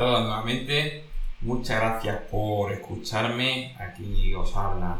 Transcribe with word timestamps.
todos 0.00 0.22
nuevamente. 0.22 1.04
Muchas 1.42 1.78
gracias 1.78 2.22
por 2.30 2.72
escucharme. 2.72 3.76
Aquí 3.78 4.32
os 4.32 4.56
habla 4.56 4.98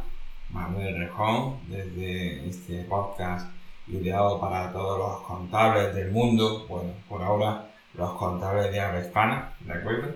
Manuel 0.51 0.99
Rejón 0.99 1.57
desde 1.69 2.47
este 2.47 2.85
podcast 2.85 3.51
ideado 3.89 4.39
para 4.39 4.71
todos 4.71 4.99
los 4.99 5.27
contables 5.27 5.95
del 5.95 6.11
mundo. 6.11 6.67
Bueno, 6.69 6.93
por 7.09 7.23
ahora 7.23 7.71
los 7.95 8.13
contables 8.19 8.71
de 8.73 8.79
habla 8.79 9.01
hispana, 9.01 9.55
¿de 9.61 9.73
acuerdo? 9.73 10.15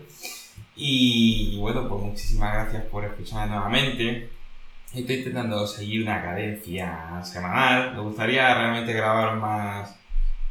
Y 0.76 1.56
bueno, 1.58 1.88
pues 1.88 2.02
muchísimas 2.02 2.52
gracias 2.52 2.84
por 2.84 3.06
escucharme 3.06 3.54
nuevamente. 3.54 4.28
Estoy 4.92 5.16
intentando 5.16 5.66
seguir 5.66 6.02
una 6.02 6.20
cadencia 6.20 7.24
semanal. 7.24 7.94
Me 7.94 8.02
gustaría 8.02 8.54
realmente 8.54 8.92
grabar 8.92 9.34
más, 9.36 9.96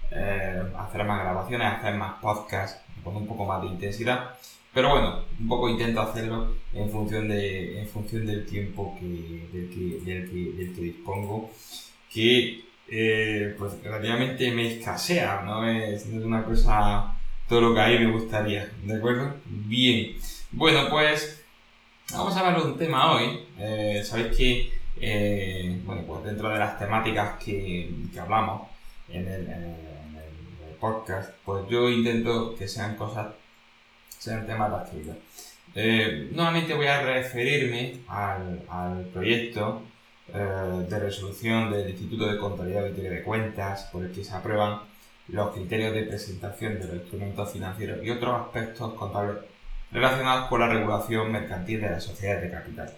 eh, 0.10 0.64
hacer 0.76 1.04
más 1.04 1.20
grabaciones, 1.22 1.72
hacer 1.72 1.94
más 1.94 2.14
podcasts 2.20 2.83
con 3.04 3.16
un 3.16 3.28
poco 3.28 3.46
más 3.46 3.62
de 3.62 3.68
intensidad. 3.68 4.36
Pero 4.74 4.90
bueno, 4.90 5.20
un 5.40 5.48
poco 5.48 5.70
intento 5.70 6.02
hacerlo 6.02 6.56
en 6.74 6.90
función, 6.90 7.28
de, 7.28 7.80
en 7.80 7.88
función 7.88 8.26
del 8.26 8.46
tiempo 8.46 8.98
que, 9.00 9.06
del, 9.54 9.70
que, 9.70 10.00
del, 10.04 10.30
que, 10.30 10.52
del 10.58 10.74
que 10.74 10.82
dispongo, 10.82 11.52
que 12.12 12.64
eh, 12.88 13.56
pues 13.58 13.82
relativamente 13.84 14.52
me 14.52 14.68
escasea, 14.74 15.44
no 15.46 15.68
es, 15.68 16.06
es 16.08 16.24
una 16.24 16.44
cosa 16.44 17.16
todo 17.48 17.62
lo 17.62 17.74
que 17.74 17.82
hay 17.82 18.00
me 18.00 18.12
gustaría, 18.12 18.70
¿de 18.84 18.96
acuerdo? 18.96 19.36
Bien, 19.46 20.16
bueno 20.52 20.90
pues 20.90 21.44
vamos 22.12 22.36
a 22.36 22.40
hablar 22.40 22.62
de 22.62 22.68
un 22.72 22.78
tema 22.78 23.14
hoy, 23.14 23.42
eh, 23.60 24.02
sabéis 24.04 24.36
que, 24.36 24.74
eh, 25.00 25.82
bueno 25.86 26.02
pues 26.08 26.24
dentro 26.24 26.50
de 26.50 26.60
las 26.60 26.80
temáticas 26.80 27.44
que, 27.44 27.90
que 28.12 28.20
hablamos 28.20 28.68
en 29.10 29.28
el 29.28 29.48
podcast, 30.84 31.32
pues 31.46 31.64
yo 31.70 31.90
intento 31.90 32.56
que 32.58 32.68
sean 32.68 32.98
cosas 32.98 33.28
sean 34.10 34.46
temas 34.46 34.70
de 34.70 34.76
actividad. 34.76 35.16
Eh, 35.76 36.30
nuevamente 36.34 36.74
voy 36.74 36.88
a 36.88 37.02
referirme 37.02 38.02
al, 38.08 38.64
al 38.70 39.06
proyecto 39.06 39.82
eh, 40.34 40.86
de 40.90 41.00
resolución 41.00 41.72
del 41.72 41.90
Instituto 41.90 42.26
de 42.26 42.38
Contabilidad 42.38 42.86
y 42.88 43.02
de 43.02 43.24
Cuentas 43.24 43.90
por 43.94 44.04
el 44.04 44.12
que 44.12 44.26
se 44.26 44.34
aprueban 44.34 44.82
los 45.30 45.54
criterios 45.54 45.94
de 45.94 46.04
presentación 46.04 46.80
de 46.80 46.88
los 46.88 46.96
instrumentos 46.96 47.54
financieros 47.54 48.04
y 48.04 48.10
otros 48.10 48.42
aspectos 48.42 48.94
contables 48.96 49.38
relacionados 49.90 50.48
con 50.50 50.60
la 50.60 50.68
regulación 50.68 51.32
mercantil 51.32 51.80
de 51.80 51.92
las 51.92 52.04
sociedades 52.04 52.44
de 52.44 52.52
capital. 52.52 52.94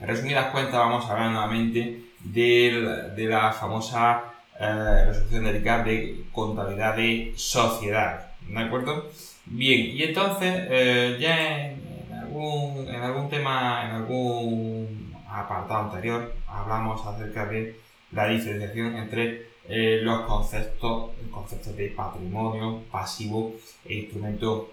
En 0.00 0.08
resumidas 0.08 0.52
cuentas 0.52 0.76
vamos 0.76 1.04
a 1.04 1.12
hablar 1.12 1.30
nuevamente 1.32 2.02
de, 2.20 3.12
de 3.14 3.24
la 3.26 3.52
famosa 3.52 4.35
eh, 4.60 5.04
resolución 5.06 5.44
dedicada 5.44 5.84
de 5.84 6.24
contabilidad 6.32 6.96
de 6.96 7.32
sociedad. 7.36 8.32
¿De 8.48 8.58
acuerdo? 8.58 9.10
Bien, 9.46 9.96
y 9.96 10.02
entonces 10.02 10.54
eh, 10.70 11.18
ya 11.20 11.68
en, 11.68 12.12
algún, 12.12 12.88
en 12.88 13.02
algún 13.02 13.28
tema, 13.28 13.84
en 13.86 13.90
algún 13.96 15.16
apartado 15.28 15.84
anterior, 15.84 16.34
hablamos 16.46 17.06
acerca 17.06 17.46
de 17.46 17.76
la 18.12 18.28
diferenciación 18.28 18.96
entre 18.96 19.46
eh, 19.68 20.00
los 20.02 20.22
conceptos, 20.22 21.10
conceptos 21.30 21.76
de 21.76 21.88
patrimonio, 21.88 22.82
pasivo 22.90 23.54
e 23.84 23.94
instrumento 23.94 24.72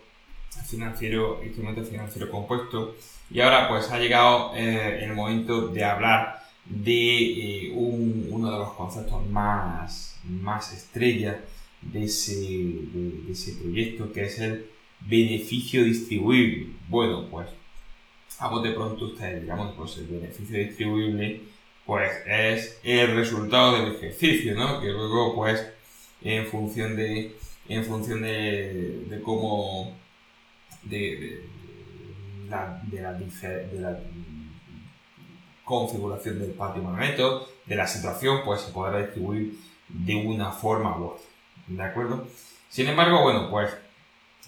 financiero, 0.65 1.43
instrumento 1.43 1.83
financiero 1.83 2.29
compuesto. 2.29 2.95
Y 3.31 3.41
ahora 3.41 3.67
pues 3.67 3.89
ha 3.91 3.97
llegado 3.97 4.51
eh, 4.55 5.03
el 5.03 5.13
momento 5.13 5.67
de 5.69 5.83
hablar 5.83 6.42
de 6.65 7.71
un, 7.75 8.27
uno 8.31 8.51
de 8.51 8.57
los 8.57 8.73
conceptos 8.73 9.25
más, 9.27 10.19
más 10.23 10.73
estrellas 10.73 11.37
de 11.81 12.05
ese, 12.05 12.35
de, 12.35 13.31
ese 13.31 13.53
proyecto, 13.53 14.11
que 14.11 14.23
es 14.23 14.39
el 14.39 14.65
beneficio 15.01 15.83
distribuible. 15.83 16.67
Bueno, 16.87 17.27
pues 17.29 17.49
a 18.39 18.59
de 18.61 18.71
pronto 18.71 19.05
ustedes 19.05 19.41
digamos, 19.41 19.75
pues 19.75 19.97
el 19.97 20.07
beneficio 20.07 20.57
distribuible 20.57 21.41
pues 21.85 22.11
es 22.25 22.79
el 22.83 23.15
resultado 23.15 23.77
del 23.77 23.95
ejercicio, 23.95 24.55
¿no? 24.55 24.79
Que 24.79 24.87
luego 24.87 25.35
pues 25.35 25.65
en 26.21 26.45
función 26.47 26.95
de 26.95 27.35
en 27.67 27.85
función 27.85 28.21
de, 28.21 29.05
de 29.09 29.21
cómo 29.21 29.95
de, 30.83 31.43
la, 32.49 32.81
de 32.89 33.01
la 33.01 33.99
configuración 35.63 36.39
del 36.39 36.55
neto, 36.97 37.47
de 37.65 37.75
la 37.75 37.87
situación, 37.87 38.41
pues 38.43 38.61
se 38.61 38.71
podrá 38.71 38.99
distribuir 38.99 39.53
de 39.87 40.15
una 40.15 40.51
forma 40.51 40.97
u 40.97 41.05
otra. 41.05 41.23
¿De 41.67 41.83
acuerdo? 41.83 42.27
Sin 42.69 42.87
embargo, 42.87 43.21
bueno, 43.21 43.49
pues 43.49 43.71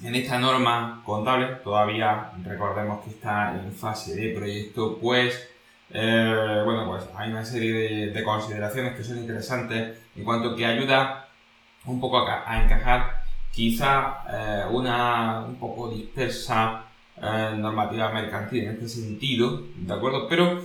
en 0.04 0.16
esta 0.16 0.38
norma 0.38 1.02
contable 1.06 1.48
todavía 1.64 2.32
recordemos 2.44 3.04
que 3.04 3.12
está 3.12 3.56
en 3.56 3.72
fase 3.72 4.16
de 4.16 4.34
proyecto, 4.34 4.98
pues 5.00 5.48
eh, 5.92 6.62
bueno, 6.66 6.88
pues 6.88 7.04
hay 7.16 7.32
una 7.32 7.46
serie 7.46 8.08
de, 8.12 8.24
consideraciones 8.24 8.96
que 8.96 9.04
son 9.04 9.20
interesantes 9.20 9.98
en 10.16 10.24
cuanto 10.24 10.56
que 10.56 10.66
ayuda 10.66 11.30
un 11.86 12.00
poco 12.00 12.28
a, 12.28 12.64
encajar 12.64 13.24
quizá 13.52 14.24
eh, 14.30 14.66
una 14.72 15.46
un 15.48 15.56
poco 15.56 15.90
dispersa 15.90 16.84
eh, 17.22 17.54
normativa 17.56 18.12
mercantil 18.12 18.64
en 18.66 18.72
este 18.72 18.90
sentido, 18.90 19.62
¿de 19.76 19.94
acuerdo? 19.94 20.28
Pero 20.28 20.62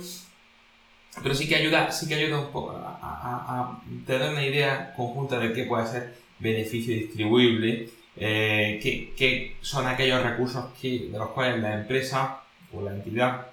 pero 1.21 1.35
sí 1.35 1.47
que 1.47 1.55
ayuda, 1.55 1.91
sí 1.91 2.07
que 2.07 2.15
ayuda 2.15 2.39
un 2.39 2.51
poco 2.51 2.71
a, 2.71 2.97
a 3.01 3.81
tener 4.05 4.31
una 4.31 4.45
idea 4.45 4.93
conjunta 4.95 5.39
de 5.39 5.53
qué 5.53 5.65
puede 5.65 5.87
ser 5.87 6.13
beneficio 6.39 6.95
distribuible, 6.95 7.89
eh, 8.17 8.79
que, 9.15 9.55
son 9.61 9.87
aquellos 9.87 10.21
recursos 10.21 10.65
que, 10.79 11.07
de 11.11 11.17
los 11.17 11.29
cuales 11.29 11.61
la 11.61 11.75
empresa 11.75 12.41
o 12.73 12.81
la 12.81 12.91
entidad 12.91 13.47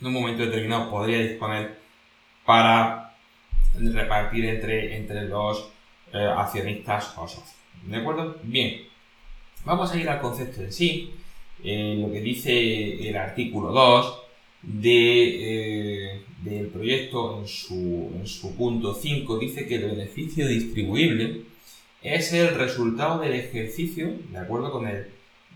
en 0.00 0.06
un 0.06 0.12
momento 0.12 0.44
determinado 0.44 0.90
podría 0.90 1.18
disponer 1.18 1.78
para 2.44 3.14
repartir 3.74 4.44
entre, 4.44 4.96
entre 4.96 5.24
los 5.24 5.68
eh, 6.12 6.32
accionistas 6.36 7.14
o 7.16 7.26
socios. 7.26 7.56
¿De 7.82 7.96
acuerdo? 7.96 8.36
Bien, 8.42 8.82
vamos 9.64 9.92
a 9.92 9.98
ir 9.98 10.08
al 10.08 10.20
concepto 10.20 10.62
en 10.62 10.72
sí. 10.72 11.14
Eh, 11.64 11.96
lo 11.98 12.12
que 12.12 12.20
dice 12.20 13.08
el 13.08 13.16
artículo 13.16 13.72
2 13.72 14.22
de, 14.62 16.22
del 16.42 16.66
proyecto 16.68 17.40
en 17.40 17.48
su, 17.48 18.12
en 18.14 18.26
su 18.26 18.54
punto 18.54 18.94
5 18.94 19.38
dice 19.38 19.66
que 19.66 19.76
el 19.76 19.90
beneficio 19.90 20.46
distribuible 20.46 21.42
es 22.02 22.32
el 22.32 22.54
resultado 22.54 23.20
del 23.20 23.34
ejercicio, 23.34 24.12
de 24.30 24.38
acuerdo 24.38 24.70
con 24.70 24.86
el 24.86 25.08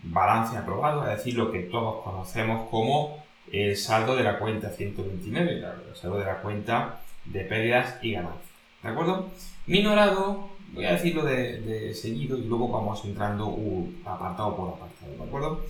balance 0.03 0.57
aprobado, 0.57 1.03
es 1.09 1.17
decir, 1.17 1.35
lo 1.35 1.51
que 1.51 1.59
todos 1.61 2.03
conocemos 2.03 2.69
como 2.69 3.23
el 3.51 3.77
saldo 3.77 4.15
de 4.15 4.23
la 4.23 4.39
cuenta 4.39 4.69
129, 4.69 5.51
el 5.57 5.95
saldo 5.95 6.17
de 6.17 6.25
la 6.25 6.41
cuenta 6.41 7.01
de 7.25 7.41
pérdidas 7.41 7.97
y 8.01 8.13
ganancias. 8.13 8.49
¿De 8.81 8.89
acuerdo? 8.89 9.29
Minorado, 9.67 10.49
voy 10.73 10.85
a 10.85 10.93
decirlo 10.93 11.23
de, 11.23 11.93
seguido 11.93 12.37
y 12.37 12.45
luego 12.45 12.69
vamos 12.69 13.03
entrando 13.05 13.47
un 13.47 14.01
apartado 14.05 14.55
por 14.55 14.69
apartado, 14.69 15.11
¿de 15.17 15.23
acuerdo? 15.23 15.61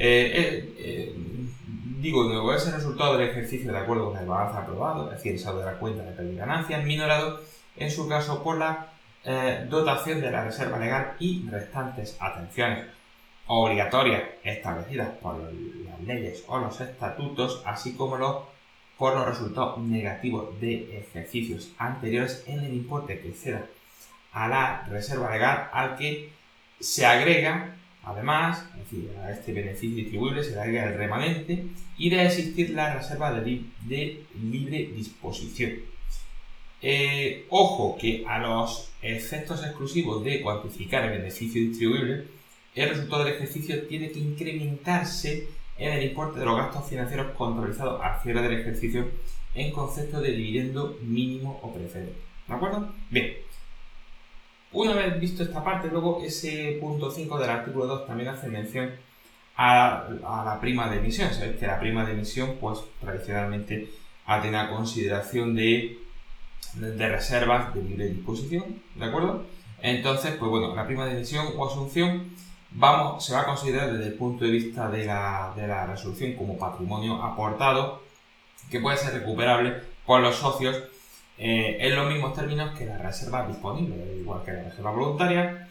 Eh, 0.00 0.32
eh, 0.32 0.74
eh, 0.78 1.12
digo 2.00 2.28
de 2.28 2.34
nuevo, 2.34 2.54
es 2.54 2.64
el 2.68 2.74
resultado 2.74 3.18
del 3.18 3.30
ejercicio 3.30 3.72
de 3.72 3.78
acuerdo 3.78 4.10
con 4.10 4.18
el 4.18 4.26
balance 4.26 4.56
aprobado, 4.56 5.10
es 5.10 5.16
decir, 5.16 5.32
el 5.32 5.40
saldo 5.40 5.58
de 5.58 5.66
la 5.66 5.78
cuenta 5.78 6.04
de 6.04 6.12
pérdidas 6.12 6.34
y 6.34 6.38
ganancias, 6.38 6.84
minorado 6.84 7.40
en 7.76 7.90
su 7.90 8.08
caso 8.08 8.42
por 8.42 8.58
la 8.58 8.92
dotación 9.68 10.22
de 10.22 10.30
la 10.30 10.44
reserva 10.44 10.78
legal 10.78 11.14
y 11.18 11.46
restantes 11.50 12.16
atenciones 12.18 12.86
obligatorias 13.46 14.22
establecidas 14.42 15.08
por 15.20 15.36
las 15.38 16.00
leyes 16.00 16.44
o 16.46 16.58
los 16.58 16.80
estatutos, 16.80 17.62
así 17.66 17.94
como 17.94 18.16
los, 18.16 18.44
por 18.96 19.14
los 19.14 19.26
resultados 19.26 19.78
negativos 19.80 20.58
de 20.60 20.98
ejercicios 20.98 21.72
anteriores 21.76 22.44
en 22.46 22.60
el 22.60 22.72
importe 22.72 23.20
que 23.20 23.28
exceda 23.28 23.66
a 24.32 24.48
la 24.48 24.86
reserva 24.88 25.30
legal 25.30 25.68
al 25.72 25.96
que 25.96 26.30
se 26.80 27.04
agrega, 27.04 27.74
además, 28.08 28.64
a 29.22 29.30
este 29.30 29.52
beneficio 29.52 29.96
distribuible 29.96 30.42
se 30.42 30.52
le 30.52 30.60
agrega 30.60 30.88
el 30.88 30.98
remanente 30.98 31.66
y 31.96 32.10
de 32.10 32.26
existir 32.26 32.70
la 32.70 32.94
reserva 32.94 33.32
de 33.32 34.24
libre 34.42 34.90
disposición. 34.94 35.72
Eh, 36.80 37.46
ojo 37.50 37.98
que 38.00 38.24
a 38.26 38.38
los 38.38 38.90
efectos 39.02 39.64
exclusivos 39.64 40.22
de 40.24 40.40
cuantificar 40.40 41.04
el 41.04 41.18
beneficio 41.18 41.60
distribuible, 41.60 42.24
el 42.74 42.88
resultado 42.88 43.24
del 43.24 43.34
ejercicio 43.34 43.86
tiene 43.88 44.10
que 44.10 44.20
incrementarse 44.20 45.48
en 45.76 45.92
el 45.92 46.04
importe 46.04 46.38
de 46.38 46.46
los 46.46 46.56
gastos 46.56 46.88
financieros 46.88 47.32
contabilizados 47.36 48.00
al 48.02 48.20
cierre 48.22 48.42
del 48.42 48.60
ejercicio 48.60 49.08
en 49.54 49.72
concepto 49.72 50.20
de 50.20 50.32
dividendo 50.32 50.96
mínimo 51.02 51.58
o 51.62 51.72
preferente. 51.72 52.14
¿De 52.46 52.54
acuerdo? 52.54 52.92
Bien. 53.10 53.34
Una 54.72 54.94
vez 54.94 55.18
visto 55.18 55.42
esta 55.42 55.64
parte, 55.64 55.88
luego 55.88 56.22
ese 56.24 56.78
punto 56.80 57.10
5 57.10 57.38
del 57.38 57.50
artículo 57.50 57.86
2 57.86 58.06
también 58.06 58.28
hace 58.28 58.48
mención 58.48 58.90
a, 59.56 60.08
la 60.44 60.58
prima 60.60 60.88
de 60.88 60.98
emisión. 60.98 61.32
Sabéis 61.32 61.56
que 61.56 61.66
la 61.66 61.80
prima 61.80 62.04
de 62.04 62.12
emisión, 62.12 62.56
pues 62.60 62.80
tradicionalmente 63.00 63.90
ha 64.26 64.42
tenido 64.42 64.68
consideración 64.70 65.54
de 65.54 65.98
de 66.74 67.08
reservas 67.08 67.74
de 67.74 67.82
libre 67.82 68.08
disposición, 68.08 68.82
¿de 68.94 69.04
acuerdo? 69.04 69.44
Entonces, 69.80 70.34
pues 70.38 70.50
bueno, 70.50 70.74
la 70.74 70.86
prima 70.86 71.06
de 71.06 71.12
emisión 71.12 71.46
o 71.56 71.66
asunción 71.66 72.30
vamos, 72.70 73.24
se 73.24 73.32
va 73.32 73.40
a 73.40 73.46
considerar 73.46 73.92
desde 73.92 74.08
el 74.08 74.14
punto 74.14 74.44
de 74.44 74.50
vista 74.50 74.90
de 74.90 75.06
la, 75.06 75.52
de 75.56 75.66
la 75.66 75.86
resolución 75.86 76.34
como 76.34 76.58
patrimonio 76.58 77.22
aportado 77.22 78.02
que 78.70 78.80
puede 78.80 78.96
ser 78.96 79.14
recuperable 79.14 79.74
por 80.04 80.20
los 80.20 80.36
socios 80.36 80.76
eh, 81.38 81.76
en 81.80 81.94
los 81.94 82.10
mismos 82.10 82.34
términos 82.34 82.76
que 82.76 82.84
la 82.84 82.98
reserva 82.98 83.46
disponible, 83.46 84.16
igual 84.18 84.42
que 84.44 84.52
la 84.52 84.64
reserva 84.64 84.90
voluntaria. 84.90 85.68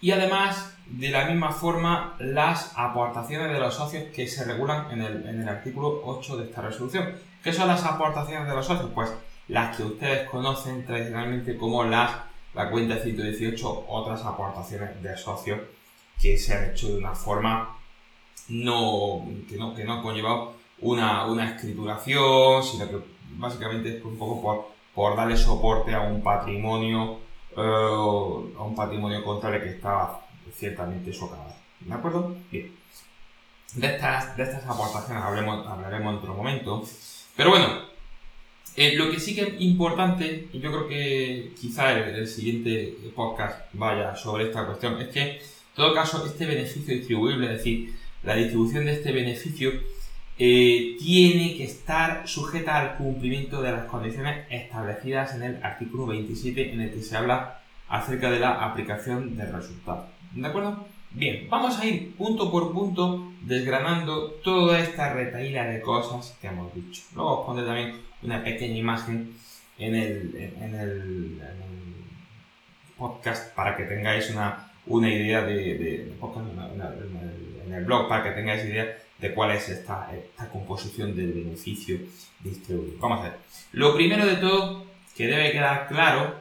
Y 0.00 0.10
además, 0.12 0.76
de 0.86 1.10
la 1.10 1.26
misma 1.26 1.50
forma, 1.52 2.14
las 2.18 2.72
aportaciones 2.76 3.52
de 3.52 3.58
los 3.58 3.74
socios 3.74 4.04
que 4.14 4.26
se 4.26 4.44
regulan 4.44 4.90
en 4.90 5.02
el, 5.02 5.28
en 5.28 5.42
el 5.42 5.48
artículo 5.48 6.02
8 6.04 6.36
de 6.36 6.44
esta 6.44 6.62
resolución. 6.62 7.14
¿Qué 7.42 7.52
son 7.52 7.68
las 7.68 7.84
aportaciones 7.84 8.48
de 8.48 8.54
los 8.54 8.66
socios? 8.66 8.90
Pues 8.94 9.12
las 9.48 9.76
que 9.76 9.82
ustedes 9.82 10.28
conocen 10.28 10.86
tradicionalmente 10.86 11.56
como 11.56 11.84
las, 11.84 12.10
la 12.54 12.70
cuenta 12.70 12.98
118, 12.98 13.86
otras 13.88 14.24
aportaciones 14.24 15.02
de 15.02 15.16
socios 15.16 15.60
que 16.20 16.38
se 16.38 16.54
han 16.54 16.70
hecho 16.70 16.88
de 16.88 16.98
una 16.98 17.14
forma 17.14 17.76
no, 18.48 19.26
que 19.48 19.56
no, 19.56 19.74
que 19.74 19.84
no 19.84 19.94
ha 19.94 20.02
conllevado 20.02 20.54
una, 20.80 21.26
una 21.26 21.50
escrituración, 21.50 22.62
sino 22.62 22.88
que 22.88 22.96
básicamente 23.36 23.98
es 23.98 24.04
un 24.04 24.16
poco 24.16 24.42
por, 24.42 24.72
por 24.94 25.16
darle 25.16 25.36
soporte 25.36 25.94
a 25.94 26.00
un 26.00 26.22
patrimonio, 26.22 27.18
eh, 27.56 27.60
a 27.60 28.62
un 28.62 28.74
patrimonio 28.74 29.24
contable 29.24 29.62
que 29.62 29.70
estaba 29.70 30.26
ciertamente 30.54 31.12
socavado. 31.12 31.54
¿De 31.80 31.94
acuerdo? 31.94 32.36
Bien. 32.50 32.72
De 33.74 33.86
estas, 33.86 34.36
de 34.36 34.42
estas 34.42 34.66
aportaciones 34.66 35.22
hablaremos, 35.22 35.66
hablaremos 35.66 36.12
en 36.12 36.18
otro 36.18 36.34
momento. 36.34 36.84
Pero 37.36 37.50
bueno, 37.50 37.66
eh, 38.76 38.94
lo 38.96 39.10
que 39.10 39.18
sí 39.18 39.34
que 39.34 39.42
es 39.42 39.60
importante, 39.60 40.48
y 40.52 40.60
yo 40.60 40.70
creo 40.70 40.88
que 40.88 41.52
quizá 41.58 41.92
el, 41.92 42.14
el, 42.14 42.26
siguiente 42.26 42.96
podcast 43.14 43.68
vaya 43.72 44.14
sobre 44.14 44.44
esta 44.44 44.66
cuestión, 44.66 45.00
es 45.00 45.08
que, 45.08 45.22
en 45.22 45.40
todo 45.74 45.94
caso, 45.94 46.24
este 46.26 46.46
beneficio 46.46 46.94
distribuible, 46.94 47.46
es 47.46 47.58
decir, 47.58 47.94
la 48.22 48.34
distribución 48.34 48.84
de 48.84 48.92
este 48.92 49.12
beneficio, 49.12 49.72
eh, 50.44 50.96
tiene 50.98 51.56
que 51.56 51.62
estar 51.62 52.26
sujeta 52.26 52.76
al 52.76 52.96
cumplimiento 52.96 53.62
de 53.62 53.70
las 53.70 53.84
condiciones 53.84 54.44
establecidas 54.50 55.36
en 55.36 55.44
el 55.44 55.62
artículo 55.62 56.06
27 56.06 56.72
en 56.72 56.80
el 56.80 56.90
que 56.90 57.00
se 57.00 57.16
habla 57.16 57.60
acerca 57.88 58.28
de 58.28 58.40
la 58.40 58.64
aplicación 58.64 59.36
del 59.36 59.52
resultado. 59.52 60.08
¿De 60.32 60.44
acuerdo? 60.44 60.84
Bien, 61.12 61.46
vamos 61.48 61.78
a 61.78 61.86
ir 61.86 62.16
punto 62.16 62.50
por 62.50 62.72
punto 62.72 63.30
desgranando 63.42 64.32
toda 64.42 64.80
esta 64.80 65.14
retaíla 65.14 65.62
de 65.66 65.80
cosas 65.80 66.36
que 66.40 66.48
hemos 66.48 66.74
dicho. 66.74 67.02
Luego 67.14 67.38
os 67.38 67.46
pondré 67.46 67.64
también 67.64 68.00
una 68.24 68.42
pequeña 68.42 68.78
imagen 68.78 69.36
en 69.78 69.94
el, 69.94 71.40
podcast 72.98 73.54
para 73.54 73.76
que 73.76 73.84
tengáis 73.84 74.28
una, 74.30 74.72
una 74.86 75.08
idea 75.08 75.42
de, 75.42 75.54
de, 75.54 76.14
en 77.64 77.72
el 77.72 77.84
blog 77.84 78.08
para 78.08 78.24
que 78.24 78.30
tengáis 78.32 78.64
idea 78.64 78.96
de 79.22 79.32
cuál 79.32 79.52
es 79.52 79.68
esta, 79.68 80.10
esta 80.12 80.48
composición 80.48 81.14
del 81.14 81.32
beneficio 81.32 81.96
distribuido. 82.40 82.98
Vamos 82.98 83.20
a 83.20 83.22
ver. 83.22 83.38
Lo 83.70 83.94
primero 83.94 84.26
de 84.26 84.34
todo 84.34 84.84
que 85.16 85.28
debe 85.28 85.52
quedar 85.52 85.86
claro 85.86 86.34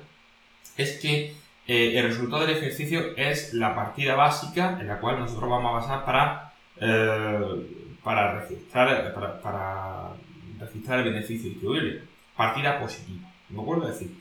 es 0.77 0.99
que 0.99 1.35
eh, 1.67 1.99
el 1.99 2.07
resultado 2.07 2.45
del 2.45 2.57
ejercicio 2.57 3.15
es 3.15 3.53
la 3.53 3.75
partida 3.75 4.15
básica 4.15 4.79
en 4.81 4.87
la 4.87 4.99
cual 4.99 5.19
nosotros 5.19 5.47
vamos 5.47 5.69
a 5.69 5.75
basar 5.75 6.05
para, 6.05 6.53
eh, 6.77 7.97
para, 8.03 8.41
registrar, 8.41 9.13
para, 9.43 10.13
registrar 10.59 10.99
el 10.99 11.13
beneficio 11.13 11.51
distribuible. 11.51 12.01
Partida 12.35 12.79
positiva. 12.79 13.31
¿Me 13.49 13.61
acuerdo? 13.61 13.87
decir, 13.87 14.11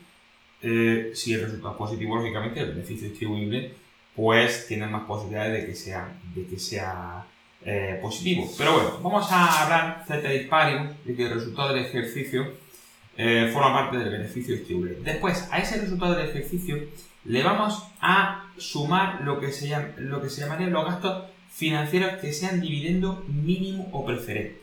eh, 0.61 1.11
si 1.15 1.33
el 1.33 1.41
resultado 1.41 1.71
es 1.71 1.77
positivo, 1.77 2.15
lógicamente 2.15 2.59
el 2.59 2.73
beneficio 2.73 3.09
distribuible 3.09 3.73
pues 4.15 4.67
tiene 4.67 4.85
más 4.85 5.03
posibilidades 5.05 5.53
de 5.53 5.65
que 5.65 5.73
sea, 5.73 6.13
de 6.35 6.45
que 6.45 6.59
sea 6.59 7.25
eh, 7.65 7.99
positivo. 8.01 8.49
Pero 8.57 8.73
bueno, 8.73 8.99
vamos 9.03 9.31
a 9.31 9.63
hablar 9.63 10.03
ceteris 10.07 10.47
paribus 10.47 10.91
de 11.05 11.15
que 11.15 11.23
el 11.23 11.33
resultado 11.33 11.73
del 11.73 11.85
ejercicio 11.85 12.53
eh, 13.17 13.49
forma 13.53 13.73
parte 13.73 13.97
del 13.97 14.09
beneficio 14.09 14.55
distribuible. 14.55 14.97
Después, 15.03 15.47
a 15.51 15.59
ese 15.59 15.79
resultado 15.79 16.15
del 16.15 16.29
ejercicio 16.29 16.79
le 17.25 17.43
vamos 17.43 17.83
a 17.99 18.51
sumar 18.57 19.21
lo 19.21 19.39
que 19.39 19.51
se, 19.51 19.67
llama, 19.67 19.89
lo 19.97 20.21
que 20.21 20.29
se 20.29 20.41
llamarían 20.41 20.71
los 20.71 20.85
gastos 20.85 21.25
financieros 21.51 22.19
que 22.19 22.33
sean 22.33 22.61
dividendo 22.61 23.23
mínimo 23.27 23.89
o 23.91 24.05
preferente. 24.05 24.59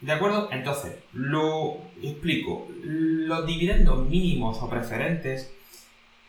¿De 0.00 0.12
acuerdo? 0.12 0.48
Entonces, 0.52 0.92
lo 1.12 1.78
explico. 2.02 2.68
Los 2.84 3.46
dividendos 3.46 4.06
mínimos 4.08 4.58
o 4.60 4.68
preferentes 4.68 5.50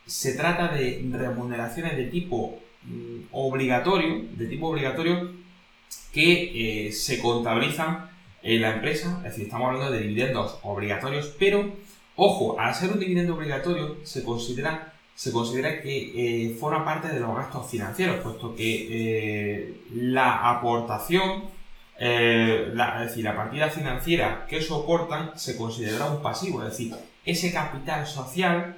se 0.05 0.33
trata 0.33 0.69
de 0.69 1.07
remuneraciones 1.11 1.97
de 1.97 2.05
tipo 2.05 2.59
mm, 2.83 3.25
obligatorio, 3.31 4.25
de 4.31 4.47
tipo 4.47 4.69
obligatorio 4.69 5.31
que 6.13 6.87
eh, 6.87 6.91
se 6.91 7.19
contabilizan 7.19 8.09
en 8.41 8.61
la 8.61 8.73
empresa, 8.73 9.17
es 9.19 9.31
decir, 9.31 9.45
estamos 9.45 9.67
hablando 9.67 9.91
de 9.91 9.99
dividendos 9.99 10.59
obligatorios, 10.63 11.33
pero 11.37 11.73
ojo, 12.15 12.59
al 12.59 12.73
ser 12.73 12.91
un 12.91 12.99
dividendo 12.99 13.35
obligatorio 13.35 13.97
se 14.03 14.23
considera, 14.23 14.93
se 15.15 15.31
considera 15.31 15.81
que 15.81 16.47
eh, 16.47 16.55
forma 16.55 16.83
parte 16.83 17.09
de 17.09 17.19
los 17.19 17.35
gastos 17.35 17.69
financieros, 17.69 18.21
puesto 18.21 18.55
que 18.55 18.87
eh, 18.89 19.81
la 19.93 20.49
aportación, 20.49 21.45
la, 21.99 23.03
es 23.03 23.09
decir, 23.09 23.23
la 23.23 23.35
partida 23.35 23.69
financiera 23.69 24.45
que 24.47 24.61
soportan 24.61 25.37
se 25.37 25.57
considera 25.57 26.05
un 26.05 26.21
pasivo, 26.21 26.63
es 26.63 26.69
decir, 26.69 26.93
ese 27.25 27.51
capital 27.51 28.05
social 28.05 28.77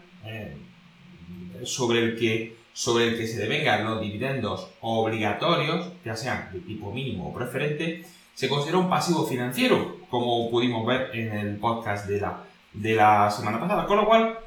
sobre 1.64 2.00
el 2.00 2.18
que 2.18 2.59
sobre 2.80 3.10
el 3.10 3.18
que 3.18 3.28
se 3.28 3.38
devengan 3.40 3.84
los 3.84 4.00
dividendos 4.00 4.70
obligatorios, 4.80 5.90
ya 6.06 6.16
sean 6.16 6.50
de 6.54 6.62
tipo 6.62 6.94
mínimo 6.94 7.28
o 7.28 7.34
preferente, 7.34 8.06
se 8.34 8.48
considera 8.48 8.78
un 8.78 8.90
pasivo 8.90 9.28
financiero, 9.28 9.98
como 10.10 10.50
pudimos 10.50 10.88
ver 10.88 11.10
en 11.14 11.34
el 11.34 11.58
podcast 11.58 12.08
de 12.08 12.22
la, 12.22 12.46
de 12.72 12.96
la 12.96 13.30
semana 13.32 13.60
pasada. 13.60 13.86
Con 13.86 13.98
lo 13.98 14.06
cual, 14.06 14.40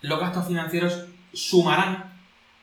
los 0.00 0.20
gastos 0.20 0.46
financieros 0.46 1.06
sumarán 1.32 2.04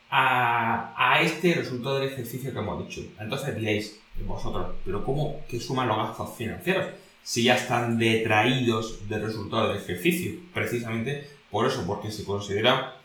a, 0.08 0.94
a, 0.96 1.20
este 1.20 1.52
resultado 1.52 1.98
del 1.98 2.08
ejercicio 2.08 2.50
que 2.50 2.58
hemos 2.58 2.88
dicho. 2.88 3.02
Entonces 3.20 3.54
diréis 3.56 4.00
vosotros, 4.26 4.68
pero 4.86 5.04
¿cómo 5.04 5.42
que 5.50 5.60
suman 5.60 5.86
los 5.86 5.98
gastos 5.98 6.34
financieros? 6.34 6.86
Si 7.22 7.42
ya 7.42 7.56
están 7.56 7.98
detraídos 7.98 9.06
del 9.06 9.20
resultado 9.20 9.68
del 9.68 9.82
ejercicio. 9.82 10.32
Precisamente 10.54 11.28
por 11.50 11.66
eso, 11.66 11.84
porque 11.86 12.10
se 12.10 12.24
considera 12.24 12.95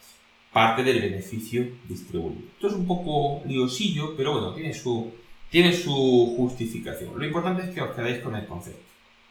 parte 0.52 0.84
del 0.84 1.02
beneficio 1.02 1.66
distribuido. 1.88 2.42
Esto 2.54 2.68
es 2.68 2.74
un 2.74 2.86
poco 2.86 3.42
liosillo, 3.46 4.16
pero 4.18 4.34
bueno, 4.34 4.54
tiene 4.54 4.74
su, 4.74 5.12
tiene 5.50 5.74
su 5.74 6.34
justificación. 6.38 7.18
Lo 7.18 7.26
importante 7.26 7.64
es 7.64 7.70
que 7.70 7.82
os 7.82 7.96
quedéis 7.96 8.20
con 8.20 8.36
el 8.36 8.46
concepto. 8.46 8.82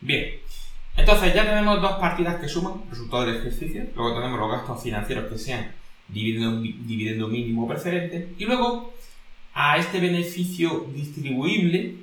Bien, 0.01 0.31
entonces 0.97 1.35
ya 1.35 1.45
tenemos 1.45 1.81
dos 1.81 1.93
partidas 1.93 2.41
que 2.41 2.49
suman 2.49 2.83
resultado 2.89 3.27
del 3.27 3.37
ejercicio, 3.37 3.85
luego 3.95 4.15
tenemos 4.15 4.41
los 4.41 4.51
gastos 4.51 4.83
financieros 4.83 5.31
que 5.31 5.39
sean 5.39 5.73
dividendo, 6.09 6.61
dividendo 6.61 7.29
mínimo 7.29 7.69
preferente, 7.69 8.35
y 8.39 8.45
luego 8.45 8.93
a 9.53 9.77
este 9.77 10.01
beneficio 10.01 10.87
distribuible 10.95 11.97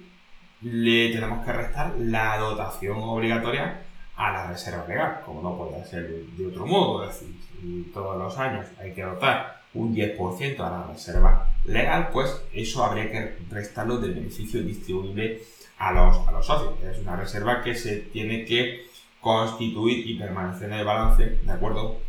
le 0.61 1.09
tenemos 1.11 1.45
que 1.45 1.53
restar 1.53 1.95
la 1.97 2.37
dotación 2.37 2.97
obligatoria 2.99 3.81
a 4.17 4.31
la 4.31 4.47
reserva 4.47 4.85
legal, 4.87 5.21
como 5.25 5.41
no 5.41 5.57
puede 5.57 5.85
ser 5.85 6.09
de 6.09 6.47
otro 6.47 6.65
modo, 6.65 7.07
es 7.07 7.19
decir, 7.19 7.93
todos 7.93 8.17
los 8.17 8.37
años 8.37 8.65
hay 8.79 8.91
que 8.93 9.03
dotar 9.03 9.61
un 9.75 9.95
10% 9.95 10.59
a 10.59 10.69
la 10.69 10.87
reserva 10.87 11.47
legal, 11.65 12.09
pues 12.11 12.41
eso 12.51 12.83
habría 12.83 13.11
que 13.11 13.37
restarlo 13.49 13.99
del 13.99 14.15
beneficio 14.15 14.63
distribuible 14.63 15.43
a 15.77 15.91
los, 15.91 16.27
a 16.27 16.31
los 16.31 16.45
socios. 16.45 16.73
Es 16.83 16.97
una 16.99 17.15
reserva 17.15 17.61
que 17.61 17.75
se 17.75 17.97
tiene 17.97 18.43
que 18.45 18.87
constituir 19.21 20.07
y 20.07 20.17
permanecer 20.17 20.71
en 20.71 20.79
el 20.79 20.85
balance 20.85 21.23
de 21.25 21.51
acuerdo 21.51 21.99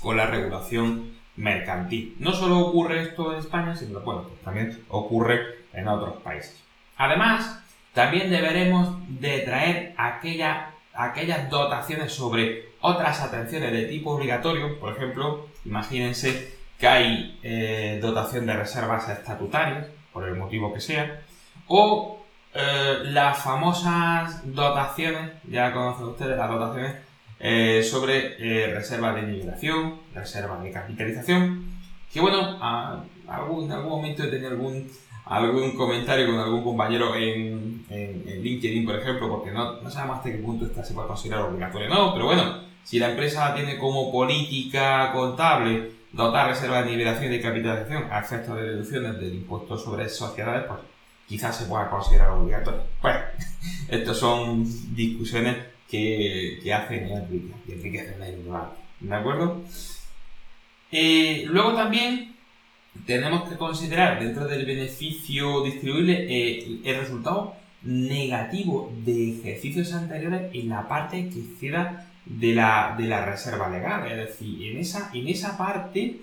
con 0.00 0.16
la 0.16 0.26
regulación 0.26 1.12
mercantil. 1.36 2.16
No 2.20 2.32
solo 2.32 2.58
ocurre 2.60 3.02
esto 3.02 3.32
en 3.32 3.40
España, 3.40 3.76
sino 3.76 3.98
que 3.98 4.04
pues 4.04 4.18
también 4.44 4.84
ocurre 4.88 5.40
en 5.72 5.88
otros 5.88 6.16
países. 6.22 6.62
Además, 6.96 7.60
también 7.92 8.30
deberemos 8.30 8.96
de 9.08 9.40
traer 9.40 9.94
aquella 9.96 10.73
aquellas 10.94 11.50
dotaciones 11.50 12.12
sobre 12.12 12.74
otras 12.80 13.20
atenciones 13.20 13.72
de 13.72 13.84
tipo 13.84 14.12
obligatorio, 14.12 14.78
por 14.78 14.96
ejemplo, 14.96 15.48
imagínense 15.64 16.54
que 16.78 16.86
hay 16.86 17.38
eh, 17.42 17.98
dotación 18.00 18.46
de 18.46 18.54
reservas 18.54 19.08
estatutarias, 19.08 19.86
por 20.12 20.28
el 20.28 20.36
motivo 20.36 20.72
que 20.72 20.80
sea, 20.80 21.22
o 21.66 22.24
eh, 22.54 22.98
las 23.04 23.38
famosas 23.38 24.42
dotaciones, 24.54 25.32
ya 25.48 25.72
conocen 25.72 26.06
ustedes 26.06 26.36
las 26.36 26.50
dotaciones 26.50 26.94
eh, 27.40 27.82
sobre 27.82 28.72
reserva 28.72 29.12
de 29.12 29.22
inmigración, 29.22 30.00
reserva 30.14 30.58
de 30.62 30.70
capitalización, 30.70 31.64
que 32.12 32.20
bueno, 32.20 32.56
en 32.56 33.32
algún 33.32 33.68
momento 33.68 34.22
he 34.22 34.28
tenido 34.28 34.50
algún 34.50 34.88
algún 35.26 35.72
comentario 35.72 36.26
con 36.26 36.38
algún 36.38 36.62
compañero 36.62 37.14
en, 37.14 37.84
en, 37.88 38.42
LinkedIn, 38.42 38.84
por 38.84 38.96
ejemplo, 38.96 39.28
porque 39.28 39.50
no, 39.50 39.80
no, 39.80 39.90
sabemos 39.90 40.18
hasta 40.18 40.30
qué 40.30 40.38
punto 40.38 40.66
esta 40.66 40.84
se 40.84 40.92
puede 40.92 41.08
considerar 41.08 41.44
obligatoria 41.44 41.88
no, 41.88 42.12
pero 42.12 42.26
bueno, 42.26 42.60
si 42.82 42.98
la 42.98 43.10
empresa 43.10 43.54
tiene 43.54 43.78
como 43.78 44.12
política 44.12 45.12
contable 45.12 45.92
dotar 46.12 46.48
reservas 46.48 46.84
de 46.84 46.90
nivelación 46.90 47.32
y 47.32 47.36
de 47.36 47.42
capitalización 47.42 48.04
a 48.10 48.20
efectos 48.20 48.56
de 48.56 48.62
deducciones 48.62 49.18
del 49.18 49.34
impuesto 49.34 49.78
sobre 49.78 50.08
sociedades, 50.08 50.64
pues 50.68 50.80
quizás 51.26 51.56
se 51.56 51.64
pueda 51.64 51.88
considerar 51.88 52.30
obligatorio. 52.30 52.82
Pues, 53.00 53.16
estas 53.88 54.16
son 54.16 54.64
discusiones 54.94 55.56
que, 55.88 56.60
que 56.62 56.74
hacen 56.74 57.08
y 57.66 57.72
enriquecen 57.72 58.22
el. 58.22 58.44
¿De 59.00 59.14
acuerdo? 59.14 59.62
Eh, 60.92 61.44
luego 61.48 61.74
también 61.74 62.33
tenemos 63.06 63.48
que 63.48 63.56
considerar 63.56 64.20
dentro 64.20 64.46
del 64.46 64.64
beneficio 64.64 65.62
distribuible 65.62 66.26
eh, 66.28 66.80
el 66.84 66.96
resultado 67.00 67.54
negativo 67.82 68.92
de 69.04 69.38
ejercicios 69.38 69.92
anteriores 69.92 70.50
en 70.54 70.68
la 70.70 70.88
parte 70.88 71.28
que 71.28 71.58
queda 71.60 72.10
de 72.24 72.54
la, 72.54 72.94
de 72.96 73.04
la 73.04 73.24
reserva 73.24 73.68
legal. 73.68 74.10
Es 74.10 74.16
decir, 74.16 74.70
en 74.70 74.78
esa, 74.78 75.10
en 75.12 75.28
esa 75.28 75.58
parte 75.58 76.20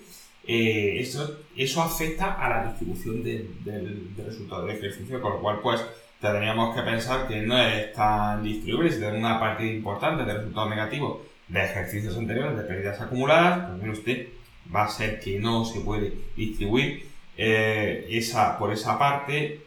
eh, 0.47 0.99
eso, 0.99 1.39
eso 1.55 1.81
afecta 1.81 2.33
a 2.33 2.49
la 2.49 2.67
distribución 2.69 3.23
del, 3.23 4.09
resultado 4.17 4.65
del 4.65 4.77
ejercicio, 4.77 5.21
con 5.21 5.33
lo 5.33 5.41
cual 5.41 5.59
pues 5.61 5.85
tendríamos 6.19 6.75
que 6.75 6.81
pensar 6.81 7.27
que 7.27 7.41
no 7.41 7.57
es 7.59 7.93
tan 7.93 8.43
distribuible, 8.43 8.91
si 8.91 8.99
tenemos 8.99 9.19
una 9.19 9.39
parte 9.39 9.65
importante 9.65 10.23
del 10.23 10.37
resultado 10.37 10.69
negativo 10.69 11.23
de 11.47 11.63
ejercicios 11.63 12.17
anteriores, 12.17 12.57
de 12.57 12.63
pérdidas 12.63 13.01
acumuladas, 13.01 13.69
pues 13.69 13.79
mire 13.79 13.91
usted, 13.91 14.27
va 14.73 14.85
a 14.85 14.89
ser 14.89 15.19
que 15.19 15.39
no 15.39 15.65
se 15.65 15.81
puede 15.81 16.13
distribuir 16.35 17.07
eh, 17.37 18.07
esa, 18.09 18.57
por 18.57 18.71
esa 18.71 18.97
parte, 18.99 19.61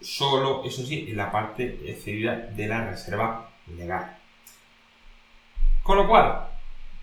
solo, 0.00 0.62
eso 0.64 0.84
sí, 0.84 1.06
en 1.08 1.16
la 1.16 1.30
parte 1.30 1.80
excedida 1.86 2.36
de 2.36 2.68
la 2.68 2.90
reserva 2.90 3.50
legal. 3.76 4.16
Con 5.82 5.98
lo 5.98 6.08
cual, 6.08 6.48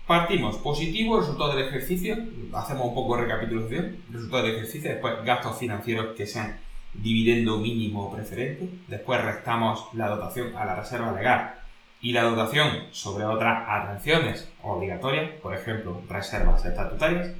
partimos 0.06 0.56
positivo, 0.58 1.18
resultado 1.18 1.56
del 1.56 1.68
ejercicio, 1.68 2.16
hacemos 2.52 2.86
un 2.86 2.94
poco 2.94 3.16
de 3.16 3.22
recapitulación, 3.22 3.96
resultado 4.10 4.44
del 4.44 4.56
ejercicio, 4.56 4.90
después 4.90 5.24
gastos 5.24 5.58
financieros 5.58 6.14
que 6.16 6.26
sean 6.26 6.58
dividendo 6.92 7.58
mínimo 7.58 8.12
preferente, 8.14 8.68
después 8.86 9.20
restamos 9.24 9.86
la 9.94 10.08
dotación 10.08 10.54
a 10.56 10.64
la 10.64 10.76
reserva 10.76 11.12
legal 11.12 11.63
y 12.04 12.12
la 12.12 12.24
dotación 12.24 12.84
sobre 12.90 13.24
otras 13.24 13.64
atenciones 13.66 14.46
obligatorias, 14.62 15.30
por 15.40 15.54
ejemplo, 15.54 16.02
reservas 16.06 16.62
estatutarias. 16.62 17.30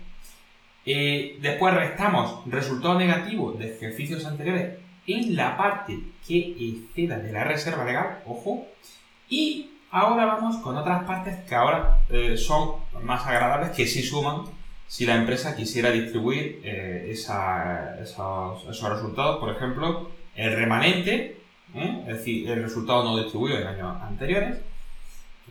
Eh, 0.86 1.36
después 1.42 1.74
restamos 1.74 2.40
resultado 2.46 2.98
negativo 2.98 3.52
de 3.52 3.74
ejercicios 3.74 4.24
anteriores 4.24 4.78
en 5.06 5.36
la 5.36 5.58
parte 5.58 5.98
que 6.26 6.56
exceda 6.58 7.18
de 7.18 7.30
la 7.30 7.44
reserva 7.44 7.84
legal, 7.84 8.22
ojo, 8.24 8.66
y 9.28 9.70
ahora 9.90 10.24
vamos 10.24 10.56
con 10.56 10.78
otras 10.78 11.04
partes 11.04 11.36
que 11.46 11.54
ahora 11.54 11.98
eh, 12.08 12.38
son 12.38 12.76
más 13.02 13.26
agradables, 13.26 13.72
que 13.72 13.86
sí 13.86 14.02
suman 14.02 14.44
si 14.86 15.04
la 15.04 15.16
empresa 15.16 15.54
quisiera 15.54 15.90
distribuir 15.90 16.62
eh, 16.64 17.08
esos, 17.10 18.66
esos 18.70 18.88
resultados, 18.88 19.40
por 19.40 19.54
ejemplo, 19.54 20.08
el 20.34 20.56
remanente 20.56 21.43
¿eh? 21.74 22.04
es 22.06 22.18
decir, 22.18 22.50
el 22.50 22.62
resultado 22.62 23.04
no 23.04 23.16
distribuido 23.16 23.58
en 23.58 23.66
años 23.66 24.02
anteriores, 24.02 24.58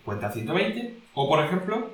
cuenta 0.03 0.31
120, 0.31 0.97
o 1.13 1.27
por 1.27 1.43
ejemplo, 1.43 1.91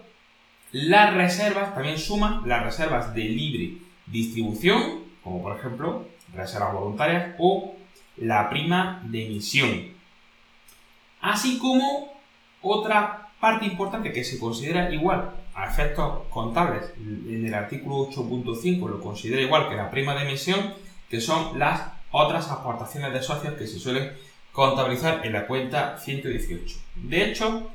las 0.71 1.13
reservas, 1.13 1.73
también 1.73 1.97
suman 1.97 2.47
las 2.47 2.63
reservas 2.63 3.13
de 3.13 3.23
libre 3.23 3.77
distribución, 4.05 5.03
como 5.23 5.41
por 5.41 5.57
ejemplo 5.57 6.05
reservas 6.33 6.73
voluntarias 6.73 7.35
o 7.39 7.75
la 8.17 8.49
prima 8.49 9.01
de 9.05 9.25
emisión. 9.25 9.99
Así 11.21 11.57
como 11.57 12.13
otra 12.61 13.29
parte 13.39 13.65
importante 13.65 14.11
que 14.11 14.23
se 14.23 14.39
considera 14.39 14.93
igual 14.93 15.31
a 15.55 15.67
efectos 15.67 16.27
contables 16.29 16.93
en 16.97 17.45
el 17.45 17.53
artículo 17.53 18.09
8.5 18.09 18.89
lo 18.89 19.01
considera 19.01 19.41
igual 19.41 19.69
que 19.69 19.75
la 19.75 19.89
prima 19.89 20.15
de 20.15 20.27
emisión, 20.27 20.73
que 21.09 21.19
son 21.19 21.57
las 21.57 21.98
otras 22.11 22.49
aportaciones 22.49 23.13
de 23.13 23.21
socios 23.21 23.53
que 23.55 23.67
se 23.67 23.79
suelen 23.79 24.11
contabilizar 24.51 25.25
en 25.25 25.33
la 25.33 25.47
cuenta 25.47 25.97
118. 25.97 26.77
De 26.95 27.29
hecho, 27.29 27.71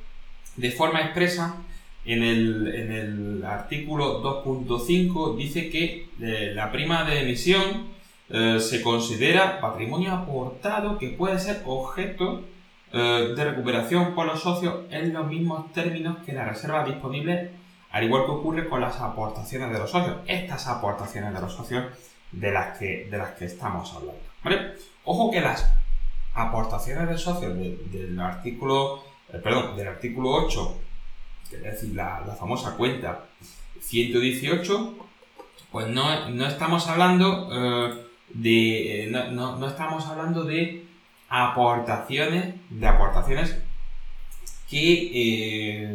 de 0.57 0.71
forma 0.71 1.01
expresa, 1.03 1.57
en 2.05 2.23
el, 2.23 3.45
artículo 3.45 4.23
2.5 4.23 5.37
dice 5.37 5.71
que 5.71 6.09
eh, 6.21 6.53
la 6.55 6.71
prima 6.71 7.05
de 7.05 7.23
emisión 7.23 7.89
eh, 8.29 8.59
se 8.61 8.83
considera 8.83 9.61
patrimonio 9.61 10.13
aportado 10.13 10.99
que 10.99 11.11
puede 11.11 11.39
ser 11.39 11.63
objeto 11.65 12.45
eh, 12.93 13.33
de 13.37 13.45
recuperación 13.45 14.15
por 14.15 14.27
los 14.27 14.41
socios 14.43 14.85
en 14.91 15.13
los 15.13 15.27
mismos 15.27 15.73
términos 15.73 16.19
que 16.25 16.33
la 16.33 16.45
reserva 16.45 16.85
disponible, 16.85 17.51
al 17.91 18.05
igual 18.05 18.25
que 18.25 18.33
ocurre 18.33 18.69
con 18.69 18.81
las 18.81 19.01
aportaciones 19.01 19.73
de 19.73 19.79
los 19.79 19.91
socios. 19.91 20.17
Estas 20.27 20.67
aportaciones 20.69 21.35
de 21.35 21.41
los 21.41 21.53
socios 21.53 21.85
de 22.33 22.51
las 22.51 22.79
que, 22.79 23.09
de 23.11 23.19
las 23.19 23.33
que 23.33 23.47
estamos 23.47 23.93
hablando. 23.95 24.24
Ojo 25.05 25.31
que 25.31 25.41
las 25.41 25.71
aportaciones 26.35 27.09
de 27.09 27.19
socios 27.19 27.57
del 27.57 28.19
artículo, 28.21 29.03
eh, 29.33 29.39
perdón, 29.39 29.77
del 29.77 29.89
artículo 29.89 30.31
8, 30.31 30.81
es 31.53 31.63
decir, 31.63 31.95
la, 31.95 32.21
famosa 32.39 32.77
cuenta 32.77 33.27
118, 33.81 34.95
pues 35.71 35.89
no, 35.89 36.29
no 36.31 36.47
estamos 36.47 36.89
hablando 36.89 37.49
eh, 37.53 37.95
de. 38.31 39.05
Eh, 39.05 39.11
no, 39.11 39.57
no, 39.57 39.69
estamos 39.69 40.07
hablando 40.07 40.45
de 40.45 40.85
aportaciones. 41.29 42.55
De 42.71 42.87
aportaciones 42.87 43.57
que. 44.69 45.91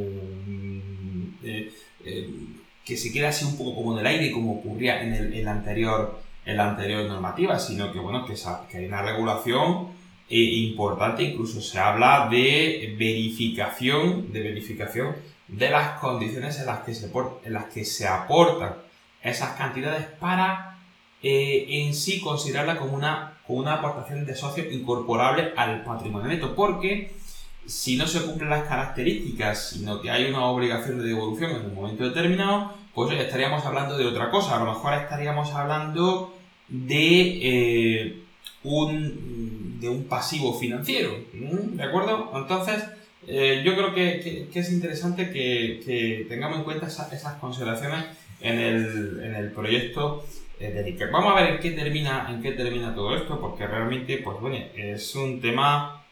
que 2.86 2.98
se 2.98 3.12
queda 3.12 3.30
así 3.30 3.46
un 3.46 3.56
poco 3.58 3.76
como 3.76 3.94
en 3.94 4.00
el 4.00 4.08
aire, 4.08 4.32
como 4.32 4.54
ocurría 4.54 5.04
en 5.04 5.14
el, 5.14 5.34
en 5.34 5.40
el 5.40 5.48
anterior 5.48 6.20
en 6.46 6.58
la 6.58 6.70
anterior 6.70 7.06
normativa, 7.06 7.60
sino 7.60 7.92
que, 7.92 8.00
bueno, 8.00 8.26
que, 8.26 8.36
hay 8.78 8.86
una 8.86 9.02
regulación 9.02 9.90
eh, 10.30 10.38
importante, 10.38 11.24
incluso 11.24 11.62
se 11.62 11.80
habla 11.80 12.28
de 12.30 12.96
verificación, 12.98 14.32
de 14.32 14.42
verificación 14.42 15.16
de 15.48 15.70
las 15.70 16.00
condiciones 16.00 16.60
en 16.60 16.68
las 16.68 16.80
que 16.82 16.94
se, 16.94 17.12
en 17.44 17.54
las 17.54 17.66
que 17.66 17.84
se 17.84 18.08
aportan 18.08 18.76
esas 19.22 19.56
cantidades 19.58 20.06
para 20.20 20.78
eh, 21.22 21.66
en 21.68 21.94
sí 21.94 22.22
considerarla 22.22 22.78
como 22.78 22.94
una, 22.94 23.38
como 23.46 23.60
una 23.60 23.74
aportación 23.74 24.26
de 24.26 24.36
socio 24.36 24.72
incorporable 24.72 25.54
al 25.58 25.84
patrimonio 25.84 26.30
neto, 26.30 26.56
porque 26.56 27.12
si 27.66 27.98
no 27.98 28.08
se 28.08 28.24
cumplen 28.24 28.50
las 28.50 28.68
características, 28.68 29.72
sino 29.72 30.02
que 30.02 30.10
hay 30.10 30.30
una 30.30 30.46
obligación 30.46 31.00
de 31.00 31.08
devolución 31.08 31.52
en 31.52 31.66
un 31.66 31.76
momento 31.76 32.04
determinado, 32.04 32.74
pues 32.94 33.12
estaríamos 33.20 33.66
hablando 33.66 33.98
de 33.98 34.06
otra 34.06 34.30
cosa. 34.30 34.56
A 34.56 34.64
lo 34.64 34.74
mejor 34.74 34.94
estaríamos 34.94 35.54
hablando 35.54 36.36
de, 36.68 37.40
eh, 37.42 38.24
un, 38.64 39.80
de 39.80 39.90
un 39.90 40.06
pasivo 40.06 40.58
financiero. 40.58 41.12
¿De 41.34 41.84
acuerdo? 41.84 42.32
Entonces, 42.36 42.84
eh, 43.28 43.62
yo 43.66 43.76
creo 43.76 43.94
que, 43.94 44.50
es 44.54 44.72
interesante 44.72 45.32
que, 45.32 46.26
tengamos 46.28 46.60
en 46.60 46.64
cuenta 46.64 46.88
esas, 46.88 47.36
consideraciones 47.40 48.06
en 48.42 48.60
el, 48.60 49.22
en 49.24 49.36
el 49.36 49.52
proyecto 49.52 50.26
eh, 50.60 50.72
de 50.72 50.86
Iker. 50.86 51.12
Vamos 51.12 51.34
a 51.34 51.42
ver 51.42 51.56
en 51.56 51.60
qué 51.60 51.72
termina, 51.72 52.28
en 52.30 52.42
qué 52.42 52.52
termina 52.54 52.94
todo 52.96 53.16
esto, 53.16 53.40
porque 53.40 53.68
realmente, 53.68 54.18
pues 54.18 54.40
bueno, 54.40 54.58
es 54.76 55.16
un 55.16 55.42
tema, 55.42 56.04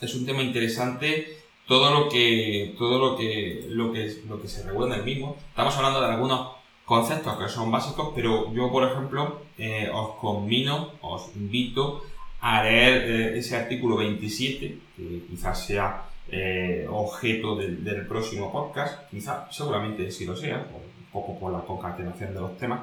es 0.00 0.14
un 0.14 0.26
tema 0.26 0.42
interesante 0.42 1.43
todo 1.66 1.90
lo 1.90 2.08
que 2.08 2.74
todo 2.78 2.98
lo 2.98 3.16
que 3.16 3.66
lo 3.68 3.92
que 3.92 4.22
lo 4.28 4.40
que 4.40 4.48
se 4.48 4.62
regula 4.64 4.94
en 4.94 5.00
el 5.00 5.04
mismo. 5.06 5.36
Estamos 5.50 5.76
hablando 5.76 6.00
de 6.00 6.08
algunos 6.08 6.54
conceptos 6.84 7.38
que 7.38 7.48
son 7.48 7.70
básicos, 7.70 8.12
pero 8.14 8.52
yo, 8.52 8.70
por 8.70 8.84
ejemplo, 8.84 9.40
eh, 9.58 9.90
os 9.92 10.16
convino, 10.16 10.92
os 11.00 11.34
invito 11.34 12.02
a 12.40 12.62
leer 12.62 13.10
eh, 13.10 13.38
ese 13.38 13.56
artículo 13.56 13.96
27, 13.96 14.78
que 14.96 15.22
quizás 15.28 15.66
sea 15.66 16.04
eh, 16.28 16.86
objeto 16.90 17.56
del, 17.56 18.06
próximo 18.06 18.52
podcast, 18.52 19.08
quizás, 19.10 19.54
seguramente 19.54 20.10
sí 20.10 20.26
lo 20.26 20.36
sea, 20.36 20.58
un 20.58 21.06
poco 21.10 21.38
por 21.38 21.52
la 21.52 21.60
concatenación 21.60 22.34
de 22.34 22.40
los 22.40 22.58
temas, 22.58 22.80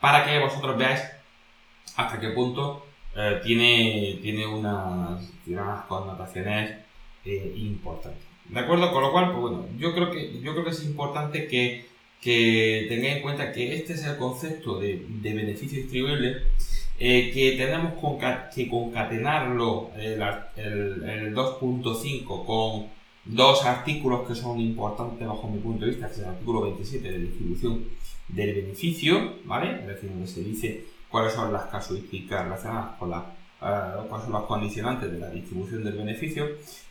para 0.00 0.24
que 0.24 0.38
vosotros 0.38 0.76
veáis 0.76 1.00
hasta 1.96 2.20
qué 2.20 2.30
punto 2.30 2.86
tiene, 3.42 4.18
tiene, 4.22 4.46
unas, 4.46 5.20
tiene 5.44 5.60
unas 5.60 5.84
connotaciones 5.86 6.76
importantes. 7.24 8.22
¿De 8.48 8.58
acuerdo? 8.58 8.92
Con 8.92 9.02
lo 9.02 9.12
cual, 9.12 9.30
pues 9.30 9.40
bueno, 9.40 9.66
yo 9.78 9.94
creo 9.94 10.10
que, 10.10 10.40
yo 10.40 10.52
creo 10.52 10.64
que 10.64 10.70
es 10.70 10.84
importante 10.84 11.46
que 11.46 11.90
que 12.20 12.86
tengáis 12.88 13.16
en 13.16 13.22
cuenta 13.22 13.52
que 13.52 13.74
este 13.74 13.94
es 13.94 14.04
el 14.04 14.16
concepto 14.18 14.78
de, 14.78 15.06
beneficio 15.22 15.78
distribuible, 15.78 16.42
eh, 16.98 17.30
que 17.32 17.52
tenemos 17.52 17.94
que 18.54 18.68
concatenarlo 18.68 19.90
el, 19.96 20.22
el, 20.56 21.34
2.5 21.34 22.44
con 22.44 22.88
dos 23.24 23.64
artículos 23.64 24.28
que 24.28 24.34
son 24.34 24.60
importantes 24.60 25.26
bajo 25.26 25.48
mi 25.48 25.58
punto 25.58 25.86
de 25.86 25.92
vista, 25.92 26.08
que 26.08 26.12
es 26.12 26.18
el 26.18 26.26
artículo 26.26 26.62
27 26.62 27.10
de 27.10 27.18
distribución 27.18 27.84
del 28.28 28.54
beneficio, 28.54 29.36
¿vale? 29.44 29.80
Es 29.80 29.86
decir, 29.86 30.10
donde 30.10 30.26
se 30.26 30.42
dice 30.42 30.84
cuáles 31.08 31.32
son 31.32 31.52
las 31.52 31.64
casuísticas 31.66 32.44
relacionadas 32.44 32.98
con 32.98 33.10
la, 33.10 33.34
uh, 33.60 34.06
cuáles 34.08 34.24
son 34.26 34.32
los 34.32 34.44
condicionantes 34.44 35.10
de 35.10 35.18
la 35.18 35.30
distribución 35.30 35.82
del 35.84 35.94
beneficio. 35.94 36.48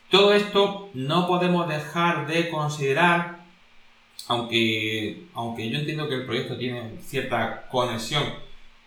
Todo 0.10 0.34
esto 0.34 0.89
no 0.94 1.28
podemos 1.28 1.68
dejar 1.68 2.28
de 2.28 2.50
considerar 2.50 3.39
aunque, 4.28 5.24
aunque 5.34 5.70
yo 5.70 5.80
entiendo 5.80 6.08
que 6.08 6.16
el 6.16 6.25
proyecto 6.25 6.58
tiene 6.58 6.98
cierta 7.01 7.68
conexión 7.70 8.24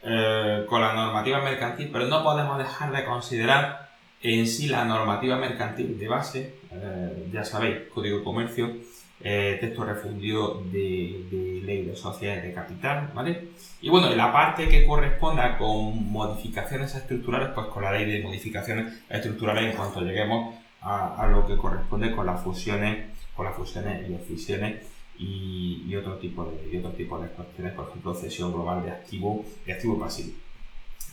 eh, 0.02 0.64
con 0.69 0.81
la 0.81 0.95
normativa 0.95 1.41
mercantil, 1.41 1.91
pero 1.93 2.07
no 2.07 2.23
podemos 2.23 2.59
dejar 2.59 2.93
de 2.93 3.05
considerar 3.05 3.91
en 4.23 4.47
sí 4.47 4.69
la 4.69 4.85
normativa 4.85 5.37
mercantil 5.37 5.99
de 5.99 6.09
base, 6.09 6.55
eh, 6.71 7.29
ya 7.33 7.45
sabéis, 7.45 7.88
Código 7.93 8.19
de 8.19 8.25
Comercio, 8.25 8.76
eh, 9.21 9.59
texto 9.61 9.85
refundido 9.85 10.62
de, 10.71 11.61
ley 11.64 11.87
de 11.87 11.97
sociedades 11.97 12.45
de 12.45 12.52
capital, 12.52 13.11
¿vale? 13.14 13.49
Y 13.81 13.88
bueno, 13.88 14.11
la 14.14 14.33
parte 14.33 14.69
que 14.69 14.87
corresponda 14.87 15.59
con 15.59 16.11
modificaciones 16.11 16.95
estructurales, 16.95 17.50
pues 17.55 17.67
con 17.69 17.83
la 17.83 17.93
ley 17.93 18.05
de 18.05 18.23
modificaciones 18.23 19.02
estructurales 19.09 19.71
en 19.71 19.76
cuanto 19.76 20.00
lleguemos 20.00 20.55
a, 20.83 21.27
lo 21.31 21.47
que 21.47 21.57
corresponde 21.57 22.15
con 22.15 22.27
las 22.27 22.43
fusiones, 22.43 23.07
con 23.37 23.47
las 23.47 23.55
fusiones 23.55 24.09
y 24.09 24.15
escisiones 24.15 24.87
y, 25.19 25.95
otro 25.95 26.17
tipo 26.17 26.45
de, 26.45 26.79
otro 26.79 26.91
tipo 26.93 27.19
de 27.19 27.29
cuestiones, 27.29 27.75
por 27.75 27.89
ejemplo, 27.89 28.15
cesión 28.15 28.53
global 28.53 28.83
de 28.83 28.91
activo, 28.91 29.45
de 29.65 29.73
activo 29.73 29.99
pasivo. 29.99 30.33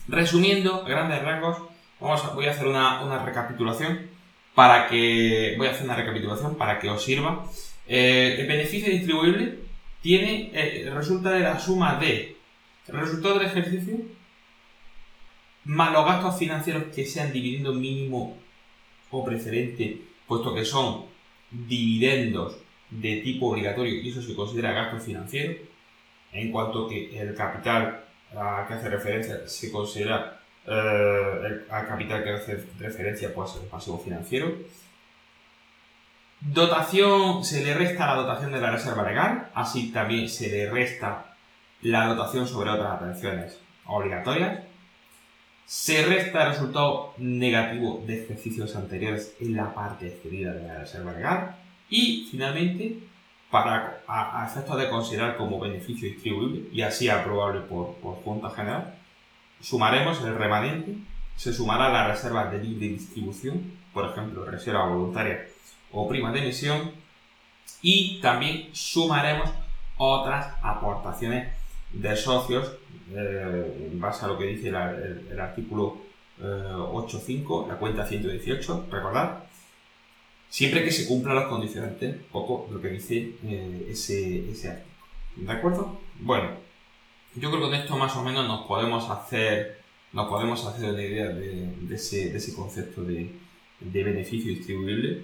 Resumiendo, 0.08 0.84
grandes 0.84 1.22
rasgos, 1.22 1.58
vamos 2.00 2.24
a, 2.24 2.30
voy 2.30 2.46
a 2.46 2.50
hacer 2.50 2.66
una, 2.66 3.02
una 3.02 3.24
recapitulación 3.24 4.08
para 4.54 4.88
que 4.88 5.54
voy 5.58 5.68
a 5.68 5.70
hacer 5.70 5.84
una 5.84 5.94
recapitulación 5.94 6.56
para 6.56 6.78
que 6.78 6.90
os 6.90 7.02
sirva 7.02 7.46
eh, 7.86 8.36
el 8.38 8.46
beneficio 8.46 8.88
distribuible 8.88 9.58
tiene, 10.00 10.50
eh, 10.54 10.90
resulta 10.94 11.30
de 11.30 11.40
la 11.40 11.58
suma 11.58 11.96
de 11.96 12.36
el 12.86 13.00
resultado 13.00 13.38
del 13.38 13.48
ejercicio 13.48 13.96
más 15.64 15.92
los 15.92 16.04
gastos 16.04 16.38
financieros 16.38 16.84
que 16.94 17.04
sean 17.04 17.32
dividendo 17.32 17.72
mínimo 17.72 18.38
o 19.10 19.24
preferente, 19.24 20.02
puesto 20.26 20.54
que 20.54 20.64
son 20.64 21.06
dividendos 21.50 22.56
de 22.90 23.16
tipo 23.18 23.50
obligatorio 23.50 23.94
y 23.94 24.08
eso 24.08 24.22
se 24.22 24.34
considera 24.34 24.72
gasto 24.72 24.98
financiero, 24.98 25.54
en 26.32 26.50
cuanto 26.52 26.88
que 26.88 27.18
el 27.18 27.34
capital 27.34 28.04
a 28.36 28.64
que 28.66 28.74
hace 28.74 28.88
referencia 28.88 29.46
se 29.46 29.72
considera 29.72 30.40
eh, 30.66 31.32
el, 31.44 31.66
capital 31.66 32.22
que 32.22 32.30
hace 32.30 32.64
referencia 32.78 33.34
pues 33.34 33.56
el 33.56 33.66
pasivo 33.68 33.98
financiero 33.98 34.54
Dotación, 36.40 37.44
se 37.44 37.62
le 37.62 37.74
resta 37.74 38.06
la 38.06 38.14
dotación 38.14 38.52
de 38.52 38.60
la 38.62 38.70
reserva 38.70 39.02
legal, 39.02 39.50
así 39.52 39.92
también 39.92 40.26
se 40.26 40.48
le 40.48 40.70
resta 40.70 41.36
la 41.82 42.06
dotación 42.06 42.48
sobre 42.48 42.70
otras 42.70 42.94
atenciones 42.94 43.60
obligatorias. 43.84 44.60
Se 45.70 46.04
resta 46.04 46.42
el 46.42 46.48
resultado 46.48 47.14
negativo 47.18 48.02
de 48.04 48.24
ejercicios 48.24 48.74
anteriores 48.74 49.36
en 49.38 49.54
la 49.54 49.72
parte 49.72 50.08
excedida 50.08 50.52
de 50.52 50.66
la 50.66 50.78
reserva 50.80 51.12
legal. 51.12 51.56
Y 51.88 52.26
finalmente, 52.28 52.98
para 53.52 54.02
a, 54.08 54.48
efectos 54.50 54.76
de 54.80 54.90
considerar 54.90 55.36
como 55.36 55.60
beneficio 55.60 56.08
distribuible 56.08 56.68
y 56.72 56.82
así 56.82 57.08
aprobable 57.08 57.60
por, 57.60 57.94
por 57.98 58.16
Junta 58.24 58.50
General, 58.50 58.98
sumaremos 59.60 60.20
el 60.24 60.34
remanente, 60.34 60.96
se 61.36 61.52
sumará 61.52 61.88
la 61.88 62.08
reserva 62.08 62.46
de 62.46 62.64
libre 62.64 62.88
distribución, 62.88 63.72
por 63.94 64.10
ejemplo, 64.10 64.44
reserva 64.44 64.88
voluntaria 64.88 65.46
o 65.92 66.08
prima 66.08 66.32
de 66.32 66.40
emisión 66.40 66.90
y 67.80 68.20
también 68.20 68.70
sumaremos 68.72 69.48
otras 69.98 70.52
aportaciones 70.62 71.54
de 71.92 72.16
socios 72.16 72.72
eh, 73.14 73.88
en 73.92 74.00
base 74.00 74.24
a 74.24 74.28
lo 74.28 74.38
que 74.38 74.46
dice 74.46 74.68
el, 74.68 75.40
artículo 75.40 75.98
8.5, 76.40 77.64
eh, 77.64 77.68
la 77.68 77.76
cuenta 77.76 78.06
118, 78.06 78.86
recordad, 78.90 79.44
siempre 80.48 80.84
que 80.84 80.90
se 80.90 81.06
cumplan 81.06 81.36
los 81.36 81.44
condicionantes, 81.44 82.16
poco 82.30 82.68
lo 82.70 82.80
que 82.80 82.88
dice 82.88 83.34
eh, 83.44 83.88
ese, 83.90 84.50
ese 84.50 84.68
artículo. 84.68 84.90
¿De 85.36 85.52
acuerdo? 85.52 86.00
Bueno, 86.20 86.50
yo 87.36 87.50
creo 87.50 87.62
que 87.62 87.66
con 87.66 87.74
esto 87.74 87.96
más 87.96 88.16
o 88.16 88.22
menos 88.22 88.46
nos 88.46 88.66
podemos 88.66 89.08
hacer, 89.10 89.80
nos 90.12 90.28
podemos 90.28 90.64
hacer 90.66 90.90
una 90.90 91.02
idea 91.02 91.28
de, 91.28 91.72
ese, 91.90 92.36
ese, 92.36 92.54
concepto 92.54 93.04
de, 93.04 93.30
de 93.80 94.04
beneficio 94.04 94.50
distribuible 94.50 95.22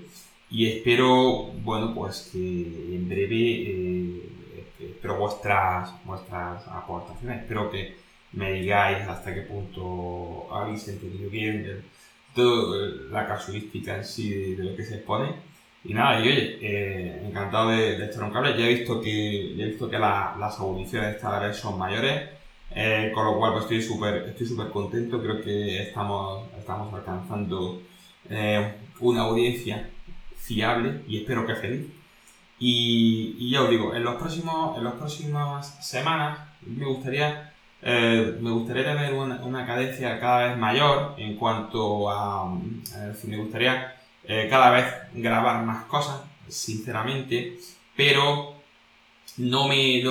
y 0.50 0.66
espero, 0.66 1.50
bueno, 1.64 1.92
pues 1.94 2.30
que 2.32 2.38
en 2.38 3.08
breve, 3.08 4.22
eh, 4.80 4.92
espero 4.94 5.16
vuestras, 5.16 5.92
vuestras 6.04 6.66
aportaciones, 6.68 7.42
espero 7.42 7.70
que 7.70 7.96
me 8.32 8.52
digáis 8.52 9.06
hasta 9.08 9.34
qué 9.34 9.42
punto 9.42 10.48
habéis 10.52 10.86
entendido 10.88 11.30
bien 11.30 11.84
toda 12.34 12.92
la 13.10 13.26
casuística 13.26 13.96
en 13.96 14.04
sí 14.04 14.54
de, 14.54 14.64
lo 14.64 14.76
que 14.76 14.84
se 14.84 14.96
expone. 14.96 15.34
Y 15.84 15.94
nada, 15.94 16.20
y 16.20 16.28
oye, 16.28 16.58
eh, 16.60 17.22
encantado 17.26 17.70
de, 17.70 17.96
de, 17.98 18.06
echar 18.06 18.24
un 18.24 18.30
cable. 18.32 18.58
Ya 18.58 18.66
he 18.66 18.74
visto 18.74 19.00
que, 19.00 19.52
he 19.52 19.66
visto 19.66 19.88
que 19.88 19.98
las 19.98 20.58
audiciones 20.60 21.16
esta 21.16 21.38
vez 21.38 21.56
son 21.56 21.78
mayores, 21.78 22.28
eh, 22.74 23.12
con 23.14 23.24
lo 23.24 23.38
cual 23.38 23.52
pues, 23.52 23.64
estoy 23.64 23.82
súper 23.82 24.14
estoy 24.28 24.46
súper 24.46 24.68
contento. 24.70 25.22
Creo 25.22 25.40
que 25.40 25.82
estamos, 25.82 26.48
estamos 26.58 26.92
alcanzando 26.92 27.82
una 29.00 29.22
audiencia 29.22 29.88
fiable 30.36 31.02
y 31.08 31.18
espero 31.18 31.46
que 31.46 31.54
feliz. 31.54 31.86
Y, 32.58 33.50
ya 33.50 33.62
os 33.62 33.70
digo, 33.70 33.94
en, 33.94 34.02
los 34.02 34.14
próximos, 34.16 34.76
en 34.78 34.84
las 34.84 34.94
próximas 34.94 35.86
semanas 35.86 36.38
me 36.62 36.86
gustaría, 36.86 37.52
eh, 37.82 38.38
me 38.40 38.50
gustaría 38.50 38.84
tener 38.84 39.12
una, 39.12 39.66
cadencia 39.66 40.18
cada 40.18 40.48
vez 40.48 40.58
mayor 40.58 41.14
en 41.18 41.36
cuanto 41.36 42.10
a... 42.10 42.54
me 43.24 43.36
gustaría 43.36 43.94
eh, 44.24 44.46
cada 44.48 44.70
vez 44.70 44.86
grabar 45.14 45.64
más 45.64 45.84
cosas, 45.84 46.22
sinceramente, 46.48 47.58
pero 47.94 48.54
no 49.36 49.68
me... 49.68 50.02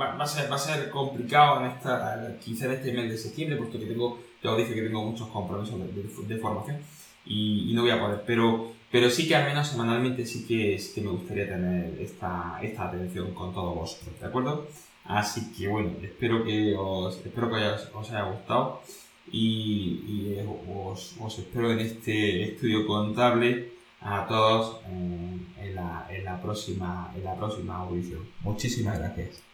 va, 0.00 0.22
a 0.22 0.26
ser, 0.26 0.50
va 0.50 0.56
a 0.56 0.58
ser 0.58 0.88
complicado 0.88 1.60
en 1.60 1.72
esta, 1.72 2.38
quizá 2.42 2.66
en 2.66 2.72
este 2.72 2.92
mes 2.92 3.10
de 3.10 3.18
septiembre, 3.18 3.58
puesto 3.58 3.78
que 3.78 3.86
tengo, 3.86 4.18
ya 4.42 4.52
os 4.52 4.56
dije 4.56 4.74
que 4.74 4.82
tengo 4.82 5.04
muchos 5.04 5.28
compromisos 5.28 5.78
de, 6.26 6.38
formación 6.38 6.78
y, 7.26 7.70
y, 7.70 7.74
no 7.74 7.82
voy 7.82 7.90
a 7.90 8.00
poder, 8.00 8.22
pero 8.26 8.77
pero 8.90 9.10
sí 9.10 9.28
que 9.28 9.36
al 9.36 9.48
menos 9.48 9.68
semanalmente 9.68 10.24
sí 10.26 10.46
que, 10.46 10.78
sí 10.78 10.94
que 10.94 11.00
me 11.02 11.10
gustaría 11.10 11.48
tener 11.48 12.00
esta, 12.00 12.58
esta 12.62 12.88
atención 12.88 13.34
con 13.34 13.52
todos 13.52 13.74
vosotros, 13.74 14.20
¿de 14.20 14.26
acuerdo? 14.26 14.66
Así 15.04 15.52
que 15.52 15.68
bueno, 15.68 15.92
espero 16.02 16.44
que 16.44 16.74
os, 16.76 17.16
espero 17.24 17.50
que 17.50 17.56
os 17.94 18.10
haya 18.10 18.24
gustado 18.24 18.82
y, 19.32 20.02
y 20.06 20.36
os, 20.68 21.16
os, 21.18 21.38
espero 21.38 21.72
en 21.72 21.80
este 21.80 22.44
estudio 22.44 22.86
contable 22.86 23.72
a 24.00 24.26
todos 24.26 24.80
en, 24.86 25.74
la, 25.74 26.06
en, 26.10 26.24
la, 26.24 26.40
próxima, 26.40 27.12
en 27.16 27.24
la 27.24 27.34
próxima 27.34 27.76
audición. 27.76 28.26
Muchísimas 28.40 28.98
gracias. 28.98 29.47